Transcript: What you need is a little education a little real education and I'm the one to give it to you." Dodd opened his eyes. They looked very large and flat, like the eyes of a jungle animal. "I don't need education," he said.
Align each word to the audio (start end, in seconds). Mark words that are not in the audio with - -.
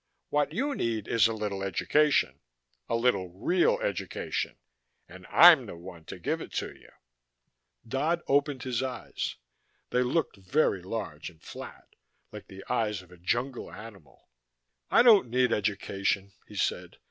What 0.29 0.51
you 0.51 0.73
need 0.73 1.07
is 1.07 1.27
a 1.27 1.33
little 1.33 1.61
education 1.61 2.39
a 2.89 2.95
little 2.95 3.29
real 3.29 3.77
education 3.83 4.57
and 5.07 5.27
I'm 5.27 5.67
the 5.67 5.75
one 5.75 6.05
to 6.05 6.17
give 6.17 6.41
it 6.41 6.51
to 6.53 6.73
you." 6.75 6.89
Dodd 7.87 8.23
opened 8.25 8.63
his 8.63 8.81
eyes. 8.81 9.35
They 9.91 10.01
looked 10.01 10.37
very 10.37 10.81
large 10.81 11.29
and 11.29 11.39
flat, 11.39 11.87
like 12.31 12.47
the 12.47 12.65
eyes 12.67 13.03
of 13.03 13.11
a 13.11 13.17
jungle 13.17 13.71
animal. 13.71 14.27
"I 14.89 15.03
don't 15.03 15.29
need 15.29 15.53
education," 15.53 16.31
he 16.47 16.55
said. 16.55 16.97